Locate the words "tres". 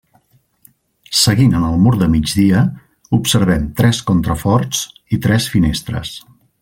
3.83-4.01, 5.27-5.51